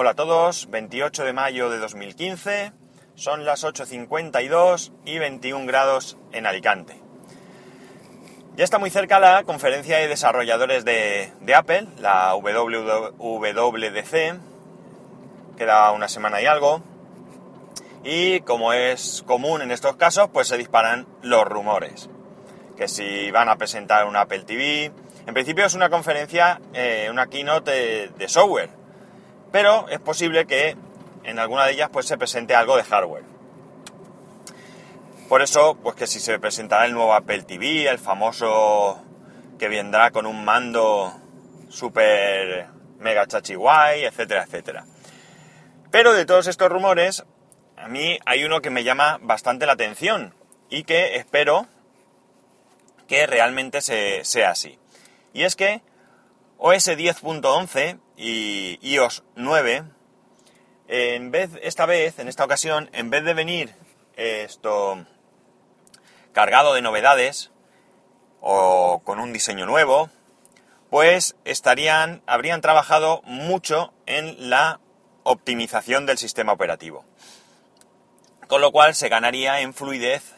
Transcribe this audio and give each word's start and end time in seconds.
Hola 0.00 0.10
a 0.10 0.14
todos, 0.14 0.70
28 0.70 1.24
de 1.24 1.32
mayo 1.32 1.70
de 1.70 1.78
2015, 1.78 2.70
son 3.16 3.44
las 3.44 3.64
8.52 3.64 4.92
y 5.04 5.18
21 5.18 5.66
grados 5.66 6.16
en 6.30 6.46
Alicante. 6.46 7.02
Ya 8.54 8.62
está 8.62 8.78
muy 8.78 8.90
cerca 8.90 9.18
la 9.18 9.42
conferencia 9.42 9.98
de 9.98 10.06
desarrolladores 10.06 10.84
de, 10.84 11.32
Apple, 11.52 11.88
la 11.98 12.32
WWDC, 12.36 13.18
queda 15.56 15.90
una 15.90 16.06
semana 16.06 16.40
y 16.40 16.46
algo, 16.46 16.80
y 18.04 18.38
como 18.42 18.72
es 18.72 19.24
común 19.26 19.62
en 19.62 19.72
estos 19.72 19.96
casos, 19.96 20.28
pues 20.32 20.46
se 20.46 20.56
disparan 20.56 21.08
los 21.22 21.44
rumores, 21.44 22.08
que 22.76 22.86
si 22.86 23.32
van 23.32 23.48
a 23.48 23.56
presentar 23.56 24.06
un 24.06 24.14
Apple 24.14 24.44
TV, 24.44 24.92
en 25.26 25.34
principio 25.34 25.66
es 25.66 25.74
una 25.74 25.90
conferencia, 25.90 26.60
eh, 26.72 27.08
una 27.10 27.26
keynote 27.26 28.10
de, 28.16 28.28
software, 28.28 28.77
pero 29.52 29.88
es 29.88 30.00
posible 30.00 30.46
que 30.46 30.76
en 31.24 31.38
alguna 31.38 31.66
de 31.66 31.72
ellas 31.72 31.90
pues 31.92 32.06
se 32.06 32.18
presente 32.18 32.54
algo 32.54 32.76
de 32.76 32.84
hardware. 32.84 33.24
Por 35.28 35.42
eso, 35.42 35.76
pues 35.82 35.94
que 35.94 36.06
si 36.06 36.20
se 36.20 36.38
presentará 36.38 36.86
el 36.86 36.94
nuevo 36.94 37.12
Apple 37.14 37.42
TV, 37.42 37.88
el 37.88 37.98
famoso 37.98 39.02
que 39.58 39.68
vendrá 39.68 40.10
con 40.10 40.24
un 40.24 40.44
mando 40.44 41.12
super 41.68 42.68
mega 42.98 43.26
chachi 43.26 43.54
guay, 43.54 44.04
etcétera, 44.04 44.44
etcétera. 44.44 44.86
Pero 45.90 46.14
de 46.14 46.24
todos 46.24 46.46
estos 46.46 46.70
rumores, 46.70 47.24
a 47.76 47.88
mí 47.88 48.18
hay 48.24 48.44
uno 48.44 48.60
que 48.60 48.70
me 48.70 48.84
llama 48.84 49.18
bastante 49.20 49.66
la 49.66 49.72
atención 49.72 50.34
y 50.70 50.84
que 50.84 51.16
espero 51.16 51.66
que 53.06 53.26
realmente 53.26 53.80
sea 53.80 54.50
así. 54.50 54.78
Y 55.32 55.44
es 55.44 55.56
que 55.56 55.82
OS 56.58 56.88
10.11 56.88 57.98
y 58.18 58.78
iOS 58.82 59.22
9, 59.36 59.84
en 60.88 61.30
vez, 61.30 61.50
esta 61.62 61.86
vez, 61.86 62.18
en 62.18 62.26
esta 62.26 62.44
ocasión, 62.44 62.90
en 62.92 63.10
vez 63.10 63.24
de 63.24 63.32
venir 63.32 63.74
esto 64.16 65.06
cargado 66.32 66.74
de 66.74 66.82
novedades 66.82 67.52
o 68.40 69.02
con 69.04 69.20
un 69.20 69.32
diseño 69.32 69.66
nuevo, 69.66 70.10
pues 70.90 71.36
estarían, 71.44 72.22
habrían 72.26 72.60
trabajado 72.60 73.22
mucho 73.24 73.92
en 74.06 74.50
la 74.50 74.80
optimización 75.22 76.04
del 76.04 76.18
sistema 76.18 76.52
operativo. 76.52 77.04
Con 78.48 78.60
lo 78.60 78.72
cual 78.72 78.94
se 78.94 79.08
ganaría 79.08 79.60
en 79.60 79.74
fluidez, 79.74 80.34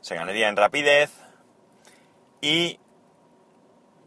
se 0.00 0.16
ganaría 0.16 0.48
en 0.48 0.56
rapidez 0.56 1.10
y 2.40 2.80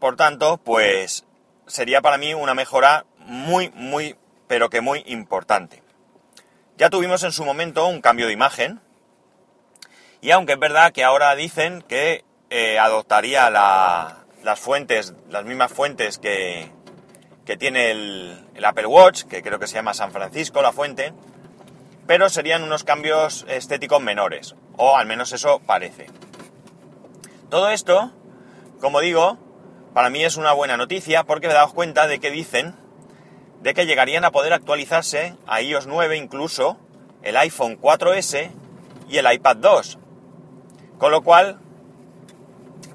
por 0.00 0.16
tanto, 0.16 0.56
pues 0.56 1.26
sería 1.70 2.02
para 2.02 2.18
mí 2.18 2.34
una 2.34 2.54
mejora 2.54 3.06
muy, 3.18 3.70
muy, 3.70 4.16
pero 4.46 4.68
que 4.68 4.80
muy 4.80 5.02
importante. 5.06 5.82
Ya 6.76 6.90
tuvimos 6.90 7.22
en 7.24 7.32
su 7.32 7.44
momento 7.44 7.86
un 7.86 8.00
cambio 8.00 8.26
de 8.26 8.32
imagen 8.32 8.80
y 10.20 10.32
aunque 10.32 10.54
es 10.54 10.58
verdad 10.58 10.92
que 10.92 11.04
ahora 11.04 11.34
dicen 11.34 11.82
que 11.82 12.24
eh, 12.50 12.78
adoptaría 12.78 13.48
las 13.50 14.58
fuentes, 14.58 15.14
las 15.28 15.44
mismas 15.44 15.72
fuentes 15.72 16.18
que, 16.18 16.70
que 17.46 17.56
tiene 17.56 17.90
el, 17.90 18.46
el, 18.54 18.64
Apple 18.64 18.86
Watch, 18.86 19.24
que 19.24 19.42
creo 19.42 19.58
que 19.58 19.66
se 19.66 19.74
llama 19.74 19.94
San 19.94 20.12
Francisco 20.12 20.60
la 20.62 20.72
fuente, 20.72 21.12
pero 22.06 22.28
serían 22.28 22.62
unos 22.62 22.84
cambios 22.84 23.46
estéticos 23.48 24.02
menores, 24.02 24.56
o 24.76 24.96
al 24.96 25.06
menos 25.06 25.32
eso 25.32 25.60
parece. 25.60 26.08
Todo 27.48 27.70
esto, 27.70 28.12
como 28.80 29.00
digo, 29.00 29.38
para 29.94 30.10
mí 30.10 30.24
es 30.24 30.36
una 30.36 30.52
buena 30.52 30.76
noticia 30.76 31.24
porque 31.24 31.46
me 31.46 31.52
he 31.52 31.56
dado 31.56 31.72
cuenta 31.72 32.06
de 32.06 32.20
que 32.20 32.30
dicen 32.30 32.74
de 33.60 33.74
que 33.74 33.86
llegarían 33.86 34.24
a 34.24 34.30
poder 34.30 34.52
actualizarse 34.52 35.36
a 35.46 35.60
iOS 35.60 35.86
9 35.86 36.16
incluso 36.16 36.78
el 37.22 37.36
iPhone 37.36 37.78
4S 37.78 38.50
y 39.08 39.18
el 39.18 39.30
iPad 39.30 39.56
2. 39.56 39.98
Con 40.98 41.10
lo 41.10 41.22
cual, 41.22 41.58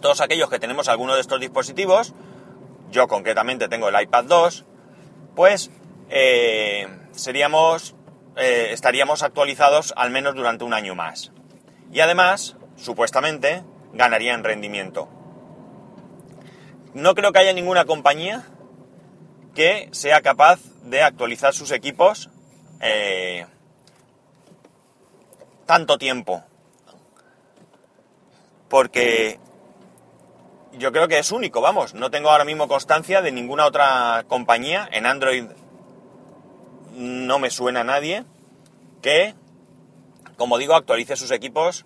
todos 0.01 0.22
aquellos 0.22 0.50
que 0.50 0.59
tenemos 0.59 0.88
alguno 0.88 1.16
de 1.16 1.22
estos 1.22 1.39
dispositivos, 1.39 2.13
yo 2.91 3.07
concretamente 3.07 3.67
tengo 3.67 3.89
el 3.89 4.01
iPad 4.01 4.25
2, 4.25 4.66
pues 5.35 5.69
eh, 6.09 6.88
seríamos, 7.12 7.95
eh, 8.38 8.69
estaríamos 8.72 9.22
actualizados 9.22 9.94
al 9.97 10.09
menos 10.09 10.33
durante 10.35 10.63
un 10.63 10.73
año 10.73 10.95
más. 10.95 11.31
Y 11.91 12.00
además, 12.00 12.57
supuestamente, 12.75 13.63
ganaría 13.94 14.33
en 14.33 14.44
rendimiento 14.44 15.09
no 16.95 17.13
creo 17.13 17.33
que 17.33 17.39
haya 17.39 17.51
ninguna 17.51 17.83
compañía 17.83 18.44
que 19.53 19.89
sea 19.91 20.22
capaz 20.22 20.61
de 20.83 21.03
actualizar 21.03 21.53
sus 21.53 21.72
equipos 21.72 22.29
eh, 22.79 23.45
tanto 25.66 25.97
tiempo. 25.97 26.41
Porque 28.69 29.39
yo 30.72 30.94
creo 30.94 31.09
que 31.09 31.19
es 31.19 31.33
único, 31.33 31.59
vamos. 31.59 31.94
No 31.94 32.11
tengo 32.11 32.29
ahora 32.29 32.45
mismo 32.45 32.69
constancia 32.69 33.22
de 33.22 33.33
ninguna 33.33 33.66
otra 33.66 34.23
compañía. 34.29 34.88
En 34.89 35.06
Android 35.06 35.47
no 36.94 37.39
me 37.39 37.50
suena 37.50 37.81
a 37.81 37.83
nadie 37.83 38.23
que, 39.01 39.35
como 40.38 40.57
digo, 40.57 40.75
actualice 40.75 41.17
sus 41.17 41.31
equipos, 41.31 41.85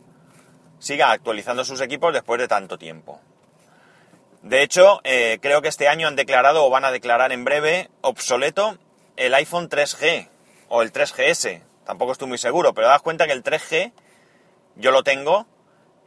siga 0.77 1.11
actualizando 1.11 1.65
sus 1.65 1.81
equipos 1.81 2.13
después 2.13 2.39
de 2.39 2.47
tanto 2.47 2.77
tiempo. 2.77 3.19
De 4.49 4.63
hecho, 4.63 4.99
eh, 5.03 5.37
creo 5.43 5.61
que 5.61 5.67
este 5.67 5.87
año 5.87 6.07
han 6.07 6.15
declarado 6.15 6.65
o 6.65 6.71
van 6.71 6.83
a 6.83 6.89
declarar 6.89 7.31
en 7.31 7.45
breve 7.45 7.91
obsoleto 8.01 8.79
el 9.15 9.35
iPhone 9.35 9.69
3G 9.69 10.27
o 10.69 10.81
el 10.81 10.91
3GS. 10.91 11.61
Tampoco 11.85 12.13
estoy 12.13 12.27
muy 12.27 12.39
seguro, 12.39 12.73
pero 12.73 12.87
das 12.87 13.03
cuenta 13.03 13.27
que 13.27 13.33
el 13.33 13.43
3G 13.43 13.91
yo 14.75 14.89
lo 14.89 15.03
tengo, 15.03 15.45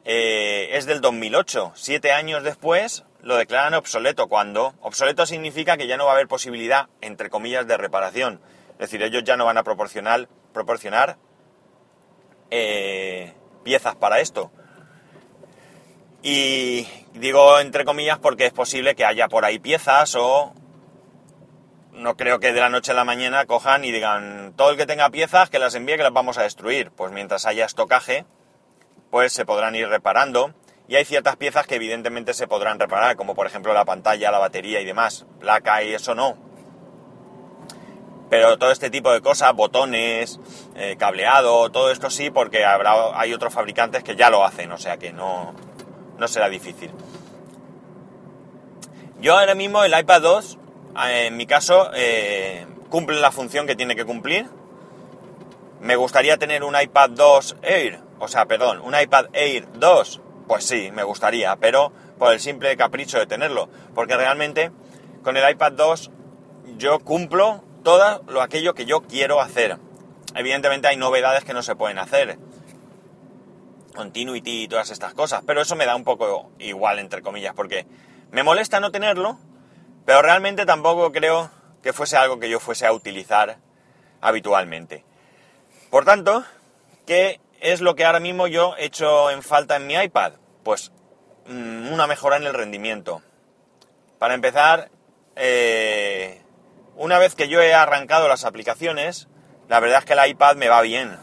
eh, 0.05 0.71
es 0.73 0.87
del 0.87 1.01
2008. 1.01 1.71
Siete 1.77 2.11
años 2.11 2.43
después 2.43 3.05
lo 3.21 3.37
declaran 3.37 3.75
obsoleto. 3.75 4.27
Cuando 4.27 4.75
obsoleto 4.81 5.25
significa 5.25 5.77
que 5.77 5.87
ya 5.87 5.97
no 5.97 6.07
va 6.07 6.11
a 6.11 6.15
haber 6.15 6.27
posibilidad, 6.27 6.89
entre 7.01 7.31
comillas, 7.31 7.69
de 7.69 7.77
reparación. 7.77 8.41
Es 8.73 8.91
decir, 8.91 9.05
ellos 9.05 9.23
ya 9.23 9.37
no 9.37 9.45
van 9.45 9.59
a 9.59 9.63
proporcionar, 9.63 10.29
proporcionar 10.53 11.17
eh, 12.51 13.35
piezas 13.63 13.95
para 13.95 14.19
esto. 14.19 14.51
Y 16.23 16.87
digo 17.15 17.59
entre 17.59 17.85
comillas 17.85 18.19
porque 18.19 18.47
es 18.47 18.53
posible 18.53 18.95
que 18.95 19.05
haya 19.05 19.29
por 19.29 19.45
ahí 19.45 19.59
piezas 19.59 20.15
o 20.15 20.55
no 21.93 22.17
creo 22.17 22.41
que 22.41 22.53
de 22.53 22.61
la 22.61 22.69
noche 22.69 22.93
a 22.93 22.95
la 22.95 23.05
mañana 23.05 23.45
cojan 23.47 23.85
y 23.85 23.93
digan 23.93 24.55
todo 24.57 24.71
el 24.71 24.77
que 24.77 24.87
tenga 24.87 25.11
piezas 25.11 25.51
que 25.51 25.59
las 25.59 25.75
envíe 25.75 25.97
que 25.97 26.03
las 26.03 26.13
vamos 26.13 26.39
a 26.39 26.43
destruir. 26.43 26.91
Pues 26.91 27.13
mientras 27.13 27.45
haya 27.47 27.65
estocaje, 27.65 28.25
pues 29.11 29.33
se 29.33 29.45
podrán 29.45 29.75
ir 29.75 29.89
reparando. 29.89 30.55
Y 30.89 30.97
hay 30.97 31.05
ciertas 31.05 31.37
piezas 31.37 31.67
que 31.67 31.77
evidentemente 31.77 32.35
se 32.35 32.49
podrán 32.49 32.79
reparar, 32.79 33.17
como 33.17 33.35
por 33.35 33.47
ejemplo 33.47 33.73
la 33.73 33.85
pantalla, 33.85 34.31
la 34.31 34.39
batería 34.39 34.81
y 34.81 34.85
demás. 34.85 35.27
Placa 35.39 35.83
y 35.83 35.95
eso 35.95 36.15
no. 36.15 36.37
Pero 38.31 38.57
todo 38.57 38.71
este 38.71 38.89
tipo 38.89 39.13
de 39.13 39.21
cosas, 39.21 39.53
botones, 39.53 40.41
eh, 40.75 40.97
cableado, 40.99 41.71
todo 41.71 41.91
esto 41.91 42.09
sí, 42.09 42.31
porque 42.31 42.65
habrá, 42.65 43.19
hay 43.21 43.35
otros 43.35 43.53
fabricantes 43.53 44.03
que 44.03 44.17
ya 44.17 44.31
lo 44.31 44.45
hacen, 44.45 44.73
o 44.73 44.79
sea 44.79 44.97
que 44.97 45.13
no, 45.13 45.55
no 46.19 46.29
será 46.29 46.49
difícil. 46.49 46.91
Yo 49.21 49.39
ahora 49.39 49.55
mismo 49.55 49.85
el 49.85 49.97
iPad 49.99 50.23
2, 50.23 50.59
eh, 51.07 51.27
en 51.27 51.37
mi 51.37 51.47
caso, 51.47 51.91
eh, 51.95 52.67
cumple 52.91 53.21
la 53.21 53.31
función 53.31 53.67
que 53.67 53.77
tiene 53.77 53.95
que 53.95 54.05
cumplir. 54.05 54.49
Me 55.81 55.97
gustaría 55.97 56.37
tener 56.39 56.65
un 56.65 56.75
iPad 56.81 57.11
2 57.11 57.57
Air, 57.63 58.01
o 58.19 58.29
sea, 58.29 58.47
perdón, 58.47 58.81
un 58.81 58.95
iPad 58.99 59.27
Air 59.33 59.67
2. 59.75 60.21
Pues 60.49 60.65
sí, 60.65 60.91
me 60.93 61.05
gustaría, 61.05 61.57
pero 61.57 61.93
por 62.19 62.33
el 62.33 62.41
simple 62.41 62.77
capricho 62.77 63.19
de 63.19 63.27
tenerlo. 63.27 63.69
Porque 63.95 64.17
realmente 64.17 64.73
con 65.23 65.37
el 65.37 65.49
iPad 65.49 65.73
2 65.73 66.11
yo 66.77 66.99
cumplo 66.99 67.63
todo 67.83 68.23
lo 68.29 68.43
aquello 68.43 68.75
que 68.75 68.87
yo 68.87 69.03
quiero 69.03 69.41
hacer. 69.41 69.79
Evidentemente 70.35 70.89
hay 70.89 70.97
novedades 70.97 71.45
que 71.45 71.55
no 71.55 71.63
se 71.63 71.77
pueden 71.77 71.99
hacer 71.99 72.39
continuity 73.93 74.65
y 74.65 74.69
todas 74.69 74.91
estas 74.91 75.15
cosas, 75.15 75.43
pero 75.47 75.61
eso 75.61 75.77
me 75.77 75.87
da 75.87 75.97
un 75.97 76.05
poco 76.05 76.51
igual, 76.59 76.99
entre 76.99 77.23
comillas, 77.23 77.55
porque 77.55 77.87
me 78.31 78.43
molesta 78.43 78.81
no 78.81 78.91
tenerlo, 78.91 79.39
pero 80.05 80.23
realmente 80.23 80.67
tampoco 80.67 81.13
creo 81.13 81.51
que 81.83 81.93
fuese 81.93 82.17
algo 82.17 82.39
que 82.39 82.49
yo 82.49 82.61
fuese 82.61 82.87
a 82.87 82.93
utilizar 82.93 83.59
habitualmente. 84.21 85.05
Por 85.91 86.05
tanto, 86.05 86.45
¿qué 87.07 87.41
es 87.61 87.81
lo 87.81 87.95
que 87.95 88.05
ahora 88.05 88.21
mismo 88.21 88.47
yo 88.47 88.75
he 88.77 88.87
hecho 88.87 89.31
en 89.31 89.43
falta 89.43 89.77
en 89.77 89.87
mi 89.87 89.95
iPad? 89.95 90.35
Pues 90.63 90.93
mm, 91.47 91.93
una 91.93 92.07
mejora 92.07 92.37
en 92.37 92.45
el 92.45 92.55
rendimiento. 92.55 93.23
Para 94.19 94.35
empezar, 94.35 94.91
eh, 95.37 96.41
una 96.97 97.19
vez 97.19 97.35
que 97.35 97.49
yo 97.49 97.61
he 97.61 97.75
arrancado 97.75 98.29
las 98.29 98.45
aplicaciones, 98.45 99.29
la 99.69 99.81
verdad 99.81 99.99
es 99.99 100.05
que 100.05 100.13
el 100.13 100.31
iPad 100.31 100.57
me 100.57 100.69
va 100.69 100.81
bien 100.83 101.19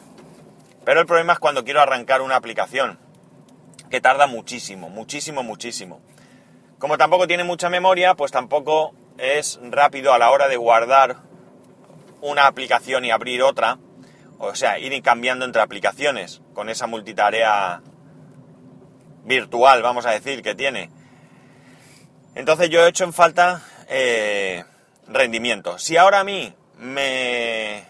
pero 0.89 1.01
el 1.01 1.05
problema 1.05 1.33
es 1.33 1.39
cuando 1.39 1.63
quiero 1.63 1.81
arrancar 1.81 2.23
una 2.23 2.35
aplicación, 2.35 2.97
que 3.91 4.01
tarda 4.01 4.25
muchísimo, 4.25 4.89
muchísimo, 4.89 5.43
muchísimo. 5.43 6.01
Como 6.79 6.97
tampoco 6.97 7.27
tiene 7.27 7.43
mucha 7.43 7.69
memoria, 7.69 8.15
pues 8.15 8.31
tampoco 8.31 8.95
es 9.19 9.59
rápido 9.61 10.13
a 10.13 10.17
la 10.17 10.31
hora 10.31 10.47
de 10.47 10.57
guardar 10.57 11.17
una 12.21 12.47
aplicación 12.47 13.05
y 13.05 13.11
abrir 13.11 13.43
otra, 13.43 13.77
o 14.39 14.55
sea, 14.55 14.79
ir 14.79 14.99
cambiando 15.03 15.45
entre 15.45 15.61
aplicaciones 15.61 16.41
con 16.55 16.69
esa 16.69 16.87
multitarea 16.87 17.83
virtual, 19.25 19.83
vamos 19.83 20.07
a 20.07 20.09
decir, 20.09 20.41
que 20.41 20.55
tiene. 20.55 20.89
Entonces 22.33 22.71
yo 22.71 22.83
he 22.83 22.89
hecho 22.89 23.03
en 23.03 23.13
falta 23.13 23.61
eh, 23.89 24.63
rendimiento. 25.07 25.77
Si 25.77 25.97
ahora 25.97 26.21
a 26.21 26.23
mí 26.23 26.51
me, 26.79 27.83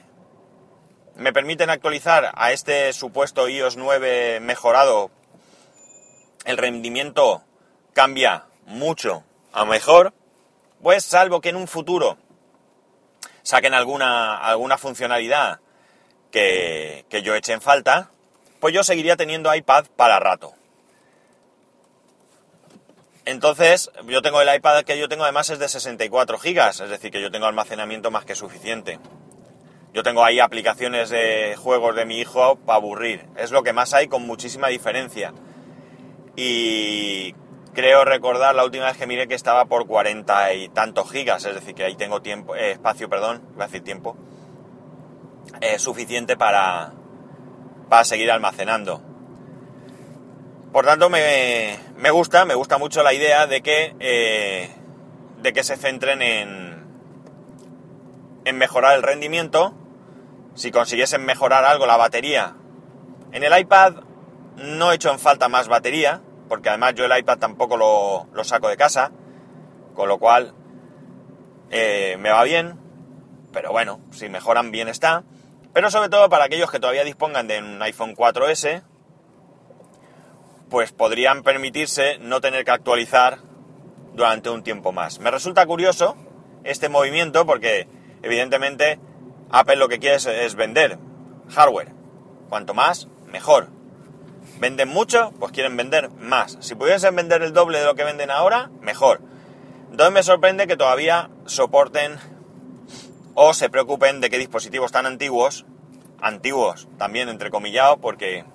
me 1.20 1.34
permiten 1.34 1.70
actualizar 1.70 2.32
a 2.34 2.52
este 2.52 2.94
supuesto 2.94 3.48
iOS 3.50 3.76
9 3.78 4.40
mejorado, 4.40 5.12
el 6.46 6.58
rendimiento 6.58 7.44
cambia 7.94 8.46
mucho 8.66 9.24
a 9.52 9.66
mejor, 9.66 10.14
pues 10.82 11.04
salvo 11.04 11.42
que 11.42 11.50
en 11.50 11.58
un 11.58 11.68
futuro 11.68 12.18
saquen 13.44 13.74
alguna, 13.74 14.38
alguna 14.38 14.78
funcionalidad 14.78 15.60
que, 16.32 17.06
que 17.10 17.22
yo 17.22 17.36
eche 17.36 17.54
en 17.54 17.62
falta, 17.62 18.12
pues 18.62 18.74
yo 18.74 18.84
seguiría 18.84 19.18
teniendo 19.18 19.54
iPad 19.54 19.86
para 19.96 20.20
rato. 20.20 20.54
Entonces, 23.26 23.92
yo 24.08 24.22
tengo 24.22 24.42
el 24.42 24.56
iPad 24.56 24.84
que 24.84 24.98
yo 24.98 25.10
tengo 25.10 25.24
además 25.24 25.50
es 25.50 25.60
de 25.60 25.68
64 25.68 26.40
gigas, 26.40 26.80
es 26.80 26.90
decir, 26.90 27.12
que 27.12 27.22
yo 27.22 27.30
tengo 27.30 27.46
almacenamiento 27.46 28.10
más 28.10 28.26
que 28.26 28.36
suficiente. 28.36 29.00
Yo 29.94 30.04
tengo 30.04 30.24
ahí 30.24 30.40
aplicaciones 30.40 31.10
de 31.10 31.56
juegos 31.58 31.96
de 31.96 32.06
mi 32.06 32.20
hijo 32.20 32.58
para 32.58 32.78
aburrir. 32.78 33.26
Es 33.38 33.52
lo 33.52 33.64
que 33.64 33.74
más 33.74 33.94
hay 33.94 34.08
con 34.08 34.26
muchísima 34.28 34.68
diferencia. 34.68 35.34
Y 36.36 37.34
creo 37.74 38.06
recordar 38.06 38.56
la 38.56 38.66
última 38.66 38.86
vez 38.86 38.98
que 38.98 39.08
miré 39.08 39.28
que 39.28 39.36
estaba 39.36 39.66
por 39.66 39.88
40 39.88 40.54
y 40.54 40.70
tantos 40.70 41.12
gigas, 41.12 41.46
es 41.46 41.56
decir, 41.56 41.74
que 41.74 41.84
ahí 41.84 41.96
tengo 41.96 42.22
tiempo, 42.22 42.56
eh, 42.56 42.72
espacio, 42.72 43.10
perdón, 43.10 43.42
voy 43.54 43.64
a 43.64 43.66
decir 43.66 43.84
tiempo, 43.84 44.16
eh, 45.62 45.80
suficiente 45.80 46.38
para, 46.38 46.94
para 47.90 48.06
seguir 48.06 48.32
almacenando. 48.32 49.02
Por 50.72 50.86
tanto, 50.86 51.10
me, 51.10 51.80
me, 51.98 52.12
gusta, 52.12 52.46
me 52.46 52.54
gusta 52.54 52.78
mucho 52.78 53.02
la 53.02 53.14
idea 53.14 53.48
de 53.48 53.62
que, 53.62 53.96
eh, 54.00 54.70
de 55.42 55.54
que 55.54 55.64
se 55.64 55.78
centren 55.78 56.22
en, 56.22 56.84
en 58.46 58.58
mejorar 58.58 58.96
el 58.96 59.04
rendimiento. 59.04 59.74
Si 60.60 60.72
consiguiesen 60.72 61.24
mejorar 61.24 61.64
algo 61.64 61.86
la 61.86 61.96
batería. 61.96 62.54
En 63.32 63.46
el 63.46 63.58
iPad 63.58 63.94
no 64.58 64.92
he 64.92 64.96
hecho 64.96 65.10
en 65.10 65.18
falta 65.18 65.48
más 65.48 65.70
batería, 65.70 66.22
porque 66.50 66.68
además 66.68 66.96
yo 66.96 67.06
el 67.06 67.18
iPad 67.18 67.38
tampoco 67.38 67.78
lo, 67.78 68.44
saco 68.44 68.68
de 68.68 68.76
casa, 68.76 69.14
con 69.94 70.10
lo 70.10 70.18
cual 70.18 70.54
eh, 71.70 72.18
me 72.20 72.30
va 72.30 72.44
bien, 72.44 72.78
pero 73.54 73.72
bueno, 73.72 74.02
si 74.12 74.28
mejoran 74.28 74.70
bien 74.70 74.90
está. 74.90 75.24
Pero 75.72 75.90
sobre 75.92 76.10
todo 76.10 76.28
para 76.28 76.44
aquellos 76.44 76.70
que 76.70 76.82
todavía 76.82 77.06
dispongan 77.06 77.48
de 77.48 77.60
un 77.60 77.82
iPhone 77.82 78.14
4S, 78.14 78.84
pues 80.70 80.92
podrían 80.92 81.42
permitirse 81.42 82.18
no 82.20 82.42
tener 82.42 82.66
que 82.66 82.72
actualizar 82.72 83.38
durante 84.14 84.50
un 84.50 84.64
tiempo 84.64 84.92
más. 84.92 85.22
Me 85.22 85.32
resulta 85.32 85.66
curioso 85.66 86.18
este 86.66 86.90
movimiento 86.90 87.46
porque 87.46 87.88
evidentemente 88.24 89.00
Apple 89.52 89.78
lo 89.78 89.90
que 89.90 90.00
quiere 90.00 90.16
es, 90.16 90.56
vender 90.56 91.00
hardware. 91.50 91.92
Cuanto 92.50 92.74
más, 92.74 93.08
mejor. 93.28 93.70
Venden 94.60 94.90
mucho, 94.90 95.32
pues 95.40 95.52
quieren 95.52 95.76
vender 95.78 96.10
más. 96.12 96.58
Si 96.60 96.76
pudiesen 96.76 97.16
vender 97.16 97.42
el 97.42 97.54
doble 97.54 97.80
de 97.80 97.86
lo 97.86 97.96
que 97.96 98.04
venden 98.04 98.32
ahora, 98.32 98.70
mejor. 98.82 99.22
Entonces 99.92 100.14
me 100.14 100.24
sorprende 100.24 100.68
que 100.68 100.78
todavía 100.78 101.30
soporten 101.46 102.18
o 103.34 103.54
se 103.54 103.70
preocupen 103.70 104.22
de 104.22 104.30
qué 104.30 104.38
dispositivos 104.38 104.92
tan 104.92 105.06
antiguos, 105.06 105.66
antiguos 106.22 106.88
también 106.98 107.30
entrecomillado, 107.30 107.98
porque 107.98 108.46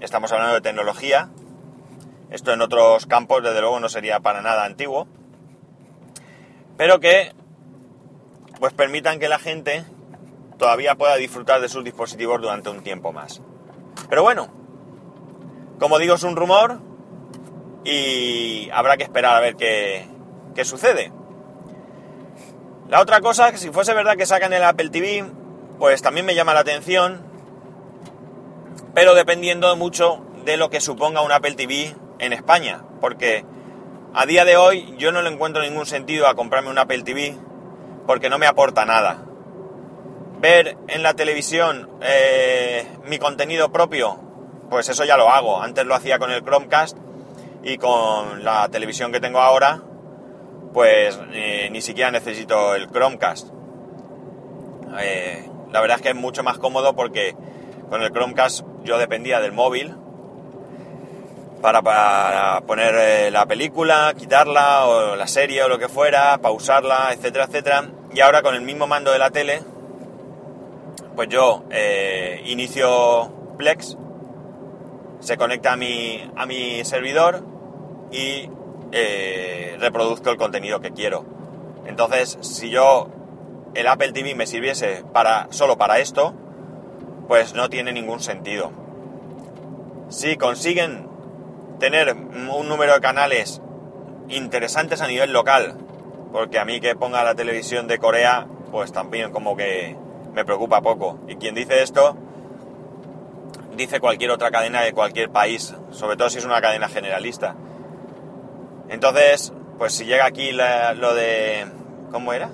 estamos 0.00 0.32
hablando 0.32 0.54
de 0.54 0.60
tecnología. 0.60 1.28
Esto 2.30 2.52
en 2.52 2.62
otros 2.62 3.06
campos, 3.06 3.42
desde 3.42 3.60
luego, 3.60 3.78
no 3.78 3.88
sería 3.88 4.20
para 4.20 4.40
nada 4.40 4.64
antiguo. 4.64 5.06
Pero 6.76 6.98
que 6.98 7.32
pues 8.58 8.72
permitan 8.72 9.18
que 9.18 9.28
la 9.28 9.38
gente 9.38 9.84
todavía 10.62 10.94
pueda 10.94 11.16
disfrutar 11.16 11.60
de 11.60 11.68
sus 11.68 11.82
dispositivos 11.82 12.40
durante 12.40 12.70
un 12.70 12.84
tiempo 12.84 13.12
más. 13.12 13.42
Pero 14.08 14.22
bueno, 14.22 14.48
como 15.80 15.98
digo, 15.98 16.14
es 16.14 16.22
un 16.22 16.36
rumor 16.36 16.78
y 17.82 18.70
habrá 18.70 18.96
que 18.96 19.02
esperar 19.02 19.34
a 19.34 19.40
ver 19.40 19.56
qué, 19.56 20.06
qué 20.54 20.64
sucede. 20.64 21.10
La 22.88 23.00
otra 23.00 23.20
cosa, 23.20 23.50
que 23.50 23.58
si 23.58 23.70
fuese 23.70 23.92
verdad 23.92 24.16
que 24.16 24.24
sacan 24.24 24.52
el 24.52 24.62
Apple 24.62 24.90
TV, 24.90 25.24
pues 25.80 26.00
también 26.00 26.26
me 26.26 26.36
llama 26.36 26.54
la 26.54 26.60
atención, 26.60 27.26
pero 28.94 29.16
dependiendo 29.16 29.74
mucho 29.74 30.24
de 30.44 30.56
lo 30.56 30.70
que 30.70 30.80
suponga 30.80 31.22
un 31.22 31.32
Apple 31.32 31.56
TV 31.56 31.96
en 32.20 32.32
España, 32.32 32.84
porque 33.00 33.44
a 34.14 34.26
día 34.26 34.44
de 34.44 34.56
hoy 34.56 34.94
yo 34.96 35.10
no 35.10 35.22
le 35.22 35.30
encuentro 35.30 35.60
ningún 35.60 35.86
sentido 35.86 36.28
a 36.28 36.36
comprarme 36.36 36.70
un 36.70 36.78
Apple 36.78 37.02
TV 37.02 37.36
porque 38.06 38.30
no 38.30 38.38
me 38.38 38.46
aporta 38.46 38.84
nada. 38.84 39.24
Ver 40.42 40.76
en 40.88 41.04
la 41.04 41.14
televisión 41.14 41.88
eh, 42.02 42.84
mi 43.04 43.20
contenido 43.20 43.70
propio, 43.70 44.18
pues 44.70 44.88
eso 44.88 45.04
ya 45.04 45.16
lo 45.16 45.30
hago. 45.30 45.62
Antes 45.62 45.86
lo 45.86 45.94
hacía 45.94 46.18
con 46.18 46.32
el 46.32 46.42
Chromecast 46.42 46.98
y 47.62 47.78
con 47.78 48.42
la 48.42 48.68
televisión 48.68 49.12
que 49.12 49.20
tengo 49.20 49.38
ahora, 49.38 49.82
pues 50.74 51.16
eh, 51.30 51.68
ni 51.70 51.80
siquiera 51.80 52.10
necesito 52.10 52.74
el 52.74 52.90
Chromecast. 52.90 53.50
Eh, 54.98 55.48
la 55.70 55.80
verdad 55.80 55.98
es 55.98 56.02
que 56.02 56.08
es 56.08 56.16
mucho 56.16 56.42
más 56.42 56.58
cómodo 56.58 56.96
porque 56.96 57.36
con 57.88 58.02
el 58.02 58.10
Chromecast 58.10 58.66
yo 58.82 58.98
dependía 58.98 59.38
del 59.38 59.52
móvil 59.52 59.94
para, 61.60 62.60
poner 62.66 63.32
la 63.32 63.46
película, 63.46 64.12
quitarla, 64.18 64.86
o 64.86 65.14
la 65.14 65.28
serie 65.28 65.62
o 65.62 65.68
lo 65.68 65.78
que 65.78 65.88
fuera, 65.88 66.36
pausarla, 66.38 67.10
etcétera, 67.12 67.44
etcétera. 67.44 67.84
Y 68.12 68.18
ahora 68.18 68.42
con 68.42 68.56
el 68.56 68.62
mismo 68.62 68.88
mando 68.88 69.12
de 69.12 69.20
la 69.20 69.30
tele, 69.30 69.62
pues 71.14 71.28
yo 71.28 71.64
eh, 71.70 72.42
inicio 72.46 73.32
Plex, 73.56 73.96
se 75.20 75.36
conecta 75.36 75.72
a 75.72 75.76
mi, 75.76 76.30
a 76.36 76.46
mi 76.46 76.84
servidor 76.84 77.44
y 78.10 78.48
eh, 78.92 79.76
reproduzco 79.78 80.30
el 80.30 80.36
contenido 80.36 80.80
que 80.80 80.92
quiero. 80.92 81.24
Entonces, 81.86 82.38
si 82.40 82.70
yo 82.70 83.08
el 83.74 83.86
Apple 83.86 84.12
TV 84.12 84.34
me 84.34 84.46
sirviese 84.46 85.04
para, 85.12 85.46
solo 85.50 85.78
para 85.78 85.98
esto, 85.98 86.34
pues 87.28 87.54
no 87.54 87.68
tiene 87.70 87.92
ningún 87.92 88.20
sentido. 88.20 88.70
Si 90.08 90.36
consiguen 90.36 91.08
tener 91.78 92.14
un 92.14 92.68
número 92.68 92.92
de 92.92 93.00
canales 93.00 93.62
interesantes 94.28 95.00
a 95.00 95.06
nivel 95.06 95.32
local, 95.32 95.76
porque 96.32 96.58
a 96.58 96.64
mí 96.64 96.80
que 96.80 96.94
ponga 96.94 97.24
la 97.24 97.34
televisión 97.34 97.86
de 97.86 97.98
Corea, 97.98 98.46
pues 98.70 98.92
también 98.92 99.32
como 99.32 99.56
que 99.56 99.96
me 100.34 100.44
preocupa 100.44 100.80
poco. 100.80 101.18
Y 101.28 101.36
quien 101.36 101.54
dice 101.54 101.82
esto, 101.82 102.16
dice 103.76 104.00
cualquier 104.00 104.30
otra 104.30 104.50
cadena 104.50 104.82
de 104.82 104.92
cualquier 104.92 105.30
país, 105.30 105.74
sobre 105.90 106.16
todo 106.16 106.30
si 106.30 106.38
es 106.38 106.44
una 106.44 106.60
cadena 106.60 106.88
generalista. 106.88 107.54
Entonces, 108.88 109.52
pues 109.78 109.94
si 109.94 110.04
llega 110.04 110.26
aquí 110.26 110.52
lo 110.52 111.14
de... 111.14 111.66
¿Cómo 112.10 112.32
era? 112.32 112.50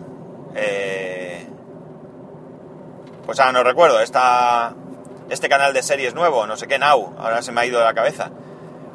Eh, 0.54 1.46
pues 3.26 3.40
ahora 3.40 3.52
no 3.52 3.64
recuerdo, 3.64 4.00
esta, 4.00 4.74
este 5.28 5.48
canal 5.48 5.74
de 5.74 5.82
series 5.82 6.14
nuevo, 6.14 6.46
no 6.46 6.56
sé 6.56 6.68
qué, 6.68 6.78
Now, 6.78 7.14
ahora 7.18 7.42
se 7.42 7.52
me 7.52 7.60
ha 7.60 7.66
ido 7.66 7.78
de 7.78 7.84
la 7.84 7.94
cabeza. 7.94 8.30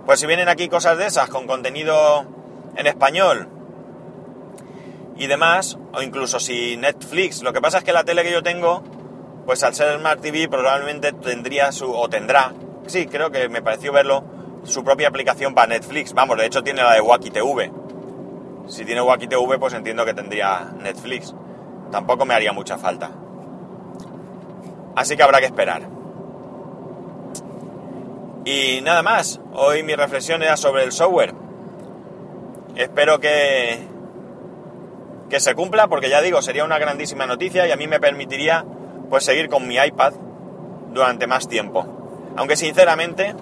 Pues 0.06 0.20
si 0.20 0.26
vienen 0.26 0.50
aquí 0.50 0.70
cosas 0.70 0.98
de 0.98 1.06
esas 1.06 1.30
con 1.30 1.48
contenido 1.48 2.26
en 2.76 2.88
español 2.88 3.50
y 5.18 5.28
demás, 5.28 5.78
o 5.94 6.02
incluso 6.02 6.40
si 6.40 6.78
Netflix, 6.78 7.44
lo 7.44 7.54
que 7.54 7.62
pasa 7.62 7.80
es 7.80 7.84
que 7.84 7.94
la 7.94 8.04
tele 8.04 8.24
que 8.24 8.32
yo 8.32 8.44
tengo, 8.44 8.84
pues 9.46 9.64
al 9.64 9.74
ser 9.76 10.00
Smart 10.00 10.22
TV 10.22 10.48
probablemente 10.48 11.14
tendría 11.14 11.72
su, 11.72 11.92
o 11.92 12.10
tendrá, 12.10 12.54
sí, 12.88 13.08
creo 13.08 13.32
que 13.32 13.50
me 13.50 13.62
pareció 13.62 13.92
verlo, 13.92 14.24
su 14.64 14.84
propia 14.84 15.10
aplicación 15.10 15.54
para 15.54 15.68
Netflix. 15.68 16.14
Vamos, 16.14 16.38
de 16.38 16.46
hecho 16.46 16.64
tiene 16.64 16.82
la 16.82 16.94
de 16.94 17.02
Wacky 17.02 17.32
TV. 17.32 17.72
Si 18.68 18.86
tiene 18.86 19.02
Wacky 19.02 19.28
TV, 19.28 19.60
pues 19.60 19.74
entiendo 19.74 20.06
que 20.06 20.14
tendría 20.14 20.72
Netflix. 20.82 21.36
Tampoco 21.92 22.26
me 22.26 22.34
haría 22.34 22.54
mucha 22.54 22.78
falta. 22.78 23.12
Así 24.96 25.18
que 25.18 25.24
habrá 25.24 25.40
que 25.40 25.48
esperar. 25.48 25.82
Y 28.46 28.82
nada 28.82 29.04
más, 29.04 29.40
hoy 29.54 29.84
mi 29.84 29.96
reflexión 29.96 30.44
era 30.44 30.58
sobre 30.58 30.84
el 30.84 30.92
software. 30.92 31.34
Espero 32.76 33.20
que, 33.20 33.88
que 35.30 35.40
se 35.40 35.56
cumpla 35.56 35.88
porque 35.88 36.10
ya 36.10 36.22
digo, 36.22 36.42
sería 36.42 36.64
una 36.64 36.78
grandísima 36.78 37.26
noticia 37.26 37.68
y 37.68 37.72
a 37.72 37.76
mí 37.76 37.88
me 37.88 38.00
permitiría 38.00 38.66
pues 39.10 39.24
seguir 39.26 39.50
con 39.50 39.68
mi 39.68 39.78
iPad 39.78 40.14
durante 40.92 41.28
más 41.28 41.48
tiempo. 41.48 41.86
Aunque 42.36 42.56
sinceramente, 42.56 43.36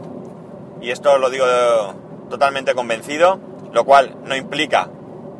y 0.81 0.91
esto 0.91 1.17
lo 1.17 1.29
digo 1.29 1.45
totalmente 2.29 2.73
convencido, 2.73 3.39
lo 3.71 3.83
cual 3.83 4.17
no 4.23 4.35
implica 4.35 4.89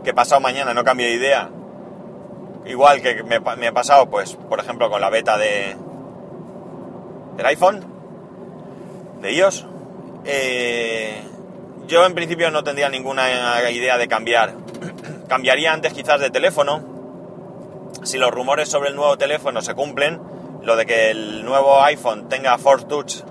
que 0.04 0.14
pasado 0.14 0.42
mañana 0.42 0.74
no 0.74 0.84
cambie 0.84 1.08
de 1.08 1.14
idea 1.14 1.50
igual 2.66 3.02
que 3.02 3.24
me, 3.24 3.40
me 3.40 3.68
ha 3.68 3.72
pasado, 3.72 4.10
pues, 4.10 4.36
por 4.36 4.60
ejemplo, 4.60 4.90
con 4.90 5.02
la 5.02 5.10
beta 5.10 5.38
de 5.38 5.76
del 7.38 7.46
iPhone, 7.46 7.84
de 9.22 9.34
iOS, 9.34 9.66
eh, 10.26 11.24
yo 11.88 12.06
en 12.06 12.14
principio 12.14 12.52
no 12.52 12.64
tendría 12.64 12.90
ninguna 12.90 13.28
idea 13.72 13.98
de 13.98 14.08
cambiar. 14.08 14.54
Cambiaría 15.32 15.72
antes 15.72 15.94
quizás 15.94 16.20
de 16.20 16.30
teléfono. 16.30 16.82
Si 18.04 18.18
los 18.18 18.32
rumores 18.32 18.68
sobre 18.68 18.90
el 18.90 18.98
nuevo 18.98 19.18
teléfono 19.18 19.62
se 19.62 19.74
cumplen, 19.74 20.20
lo 20.62 20.76
de 20.76 20.86
que 20.86 21.10
el 21.10 21.46
nuevo 21.46 21.82
iPhone 21.84 22.28
tenga 22.28 22.58
Force 22.58 22.86
Touch 22.86 23.22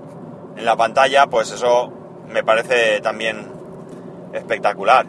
en 0.57 0.65
la 0.65 0.75
pantalla, 0.75 1.27
pues 1.27 1.51
eso 1.51 1.93
me 2.27 2.43
parece 2.43 3.01
también 3.01 3.51
espectacular. 4.33 5.05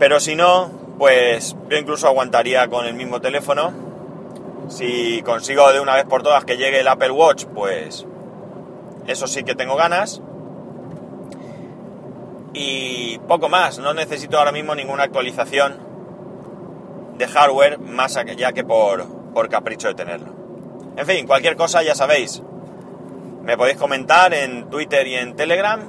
Pero 0.00 0.18
si 0.18 0.34
no, 0.34 0.68
pues 0.98 1.54
yo 1.70 1.76
incluso 1.76 2.08
aguantaría 2.08 2.66
con 2.66 2.84
el 2.84 2.94
mismo 2.94 3.20
teléfono. 3.20 3.72
Si 4.66 5.22
consigo 5.22 5.72
de 5.72 5.78
una 5.78 5.94
vez 5.94 6.06
por 6.06 6.24
todas 6.24 6.44
que 6.44 6.56
llegue 6.56 6.80
el 6.80 6.88
Apple 6.88 7.12
Watch, 7.12 7.44
pues 7.44 8.04
eso 9.06 9.28
sí 9.28 9.44
que 9.44 9.54
tengo 9.54 9.76
ganas. 9.76 10.22
Y 12.54 13.18
poco 13.20 13.48
más, 13.48 13.78
no 13.78 13.94
necesito 13.94 14.38
ahora 14.38 14.52
mismo 14.52 14.74
ninguna 14.74 15.04
actualización 15.04 15.78
de 17.16 17.26
hardware 17.26 17.78
más 17.78 18.16
allá 18.16 18.52
que 18.52 18.64
por, 18.64 19.06
por 19.32 19.48
capricho 19.48 19.88
de 19.88 19.94
tenerlo. 19.94 20.32
En 20.96 21.06
fin, 21.06 21.26
cualquier 21.26 21.56
cosa 21.56 21.82
ya 21.82 21.94
sabéis. 21.94 22.42
Me 23.42 23.56
podéis 23.56 23.78
comentar 23.78 24.34
en 24.34 24.68
Twitter 24.68 25.06
y 25.06 25.14
en 25.14 25.34
Telegram, 25.34 25.80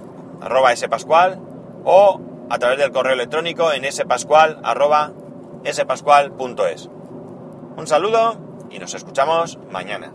arroba 0.42 0.76
spascual, 0.76 1.40
o 1.84 2.22
a 2.50 2.58
través 2.58 2.80
del 2.80 2.92
correo 2.92 3.14
electrónico 3.14 3.72
en 3.74 3.92
spascual, 3.92 4.60
arroba 4.64 5.12
spascual.es. 5.66 6.90
Un 7.76 7.88
saludo 7.88 8.38
y 8.70 8.80
nos 8.80 8.94
escuchamos 8.94 9.60
mañana. 9.70 10.14